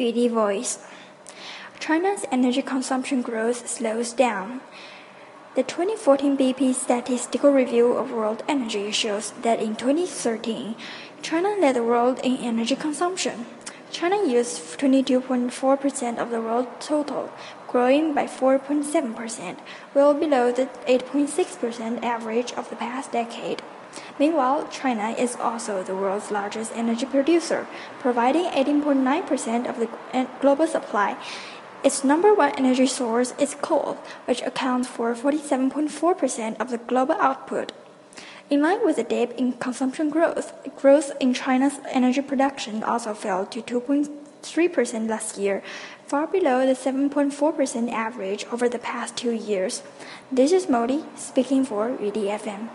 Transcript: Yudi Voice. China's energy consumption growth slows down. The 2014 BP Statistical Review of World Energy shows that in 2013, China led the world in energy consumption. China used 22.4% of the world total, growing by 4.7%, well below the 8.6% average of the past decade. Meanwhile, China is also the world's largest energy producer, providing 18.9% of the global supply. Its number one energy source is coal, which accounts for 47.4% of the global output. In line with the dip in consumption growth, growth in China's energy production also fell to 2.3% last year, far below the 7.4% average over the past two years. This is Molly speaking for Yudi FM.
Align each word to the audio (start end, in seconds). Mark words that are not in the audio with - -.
Yudi 0.00 0.30
Voice. 0.30 0.78
China's 1.78 2.24
energy 2.32 2.62
consumption 2.62 3.20
growth 3.20 3.68
slows 3.68 4.14
down. 4.14 4.62
The 5.56 5.62
2014 5.62 6.38
BP 6.38 6.74
Statistical 6.74 7.52
Review 7.52 7.92
of 7.92 8.10
World 8.10 8.42
Energy 8.48 8.92
shows 8.92 9.32
that 9.42 9.60
in 9.60 9.76
2013, 9.76 10.74
China 11.20 11.54
led 11.60 11.76
the 11.76 11.84
world 11.84 12.18
in 12.24 12.38
energy 12.38 12.76
consumption. 12.76 13.44
China 13.90 14.24
used 14.26 14.78
22.4% 14.78 16.16
of 16.18 16.30
the 16.30 16.40
world 16.40 16.68
total, 16.80 17.30
growing 17.68 18.14
by 18.14 18.24
4.7%, 18.24 19.58
well 19.92 20.14
below 20.14 20.50
the 20.50 20.70
8.6% 20.88 22.02
average 22.02 22.52
of 22.54 22.70
the 22.70 22.76
past 22.76 23.12
decade. 23.12 23.60
Meanwhile, 24.20 24.68
China 24.70 25.16
is 25.16 25.34
also 25.34 25.82
the 25.82 25.96
world's 25.96 26.30
largest 26.30 26.72
energy 26.76 27.06
producer, 27.06 27.66
providing 28.00 28.44
18.9% 28.44 29.66
of 29.66 29.78
the 29.80 29.88
global 30.42 30.66
supply. 30.66 31.16
Its 31.82 32.04
number 32.04 32.34
one 32.34 32.52
energy 32.58 32.86
source 32.86 33.32
is 33.38 33.54
coal, 33.54 33.96
which 34.26 34.42
accounts 34.42 34.88
for 34.88 35.14
47.4% 35.14 36.60
of 36.60 36.68
the 36.68 36.76
global 36.76 37.14
output. 37.14 37.72
In 38.50 38.60
line 38.60 38.84
with 38.84 38.96
the 38.96 39.04
dip 39.04 39.32
in 39.38 39.54
consumption 39.54 40.10
growth, 40.10 40.52
growth 40.76 41.12
in 41.18 41.32
China's 41.32 41.80
energy 41.88 42.20
production 42.20 42.82
also 42.82 43.14
fell 43.14 43.46
to 43.46 43.62
2.3% 43.62 45.08
last 45.08 45.38
year, 45.38 45.62
far 46.06 46.26
below 46.26 46.66
the 46.66 46.74
7.4% 46.74 47.90
average 47.90 48.44
over 48.52 48.68
the 48.68 48.78
past 48.78 49.16
two 49.16 49.32
years. 49.32 49.82
This 50.30 50.52
is 50.52 50.68
Molly 50.68 51.04
speaking 51.16 51.64
for 51.64 51.96
Yudi 51.96 52.28
FM. 52.28 52.68